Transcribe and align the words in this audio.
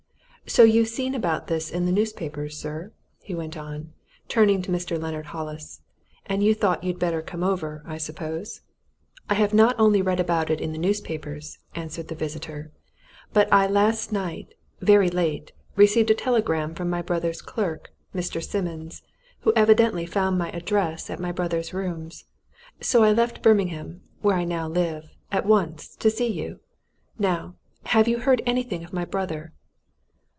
"So 0.47 0.63
you've 0.63 0.89
seen 0.89 1.15
about 1.15 1.47
this 1.47 1.71
in 1.71 1.85
the 1.85 1.93
newspapers, 1.93 2.57
sir?" 2.57 2.91
he 3.21 3.33
went 3.33 3.55
on, 3.55 3.93
turning 4.27 4.61
to 4.63 4.71
Mr. 4.71 5.01
Leonard 5.01 5.27
Hollis. 5.27 5.79
"And 6.25 6.43
you 6.43 6.53
thought 6.53 6.83
you'd 6.83 6.99
better 6.99 7.21
come 7.21 7.41
over, 7.41 7.81
I 7.85 7.97
suppose?" 7.97 8.59
"I 9.29 9.35
have 9.35 9.53
not 9.53 9.77
only 9.79 10.01
read 10.01 10.19
about 10.19 10.49
it 10.49 10.59
in 10.59 10.73
the 10.73 10.77
newspapers," 10.77 11.59
answered 11.73 12.09
the 12.09 12.15
visitor, 12.15 12.73
"but 13.31 13.47
I 13.53 13.65
last 13.65 14.11
night 14.11 14.53
very 14.81 15.09
late 15.09 15.53
received 15.77 16.11
a 16.11 16.15
telegram 16.15 16.75
from 16.75 16.89
my 16.89 17.01
brother's 17.01 17.41
clerk 17.41 17.91
Mr. 18.13 18.43
Simmons 18.43 19.03
who 19.41 19.53
evidently 19.55 20.05
found 20.05 20.37
my 20.37 20.49
address 20.51 21.09
at 21.09 21.21
my 21.21 21.31
brother's 21.31 21.73
rooms. 21.73 22.25
So 22.81 23.03
I 23.03 23.13
left 23.13 23.41
Birmingham 23.41 24.01
where 24.21 24.35
I 24.35 24.43
now 24.43 24.67
live 24.67 25.15
at 25.31 25.45
once, 25.45 25.95
to 25.97 26.09
see 26.11 26.27
you. 26.27 26.59
Now, 27.17 27.55
have 27.85 28.09
you 28.09 28.17
heard 28.19 28.41
anything 28.45 28.83
of 28.83 28.91
my 28.91 29.05
brother?" 29.05 29.53